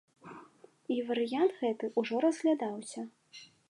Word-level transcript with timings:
І 0.95 0.97
варыянт 1.11 1.51
гэты 1.61 1.93
ўжо 2.01 2.15
разглядаўся. 2.29 3.01